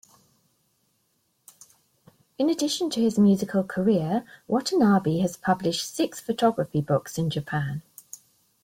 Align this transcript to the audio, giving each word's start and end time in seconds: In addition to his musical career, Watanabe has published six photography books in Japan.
In 2.39 2.49
addition 2.49 2.89
to 2.89 2.99
his 2.99 3.19
musical 3.19 3.63
career, 3.63 4.25
Watanabe 4.47 5.19
has 5.19 5.37
published 5.37 5.93
six 5.93 6.19
photography 6.19 6.81
books 6.81 7.19
in 7.19 7.29
Japan. 7.29 7.83